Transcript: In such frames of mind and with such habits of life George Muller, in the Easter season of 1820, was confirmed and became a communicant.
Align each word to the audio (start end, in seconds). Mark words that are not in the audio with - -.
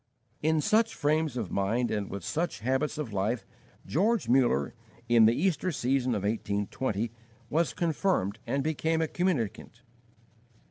In 0.41 0.61
such 0.61 0.95
frames 0.95 1.37
of 1.37 1.51
mind 1.51 1.91
and 1.91 2.09
with 2.09 2.23
such 2.23 2.61
habits 2.61 2.97
of 2.97 3.13
life 3.13 3.45
George 3.85 4.27
Muller, 4.27 4.73
in 5.07 5.25
the 5.25 5.35
Easter 5.35 5.71
season 5.71 6.15
of 6.15 6.23
1820, 6.23 7.11
was 7.51 7.73
confirmed 7.75 8.39
and 8.47 8.63
became 8.63 9.03
a 9.03 9.07
communicant. 9.07 9.83